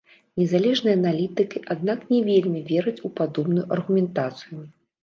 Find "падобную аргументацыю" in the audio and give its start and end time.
3.21-4.57